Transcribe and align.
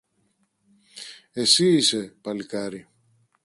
Εσύ 1.33 1.73
είσαι, 1.73 2.13
παλικάρι 2.21 2.87